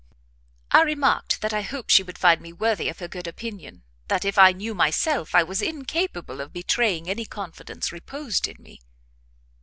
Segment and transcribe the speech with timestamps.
[0.71, 4.25] I remarked that I hoped she would find me worthy of her good opinion; that
[4.25, 8.79] if I knew myself, I was incapable of betraying any confidence reposed in me.